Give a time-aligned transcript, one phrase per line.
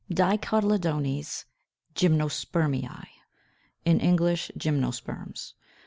[0.09, 1.45] DICOTYLEDONES
[1.93, 3.05] GYMNOSPERMEÆ,
[3.85, 5.53] in English GYMNOSPERMS.